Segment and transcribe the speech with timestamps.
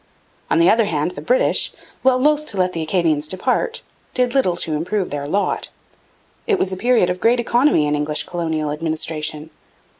[0.49, 3.83] On the other hand, the British, while loth to let the Acadians depart,
[4.15, 5.69] did little to improve their lot.
[6.47, 9.51] It was a period of great economy in English colonial administration.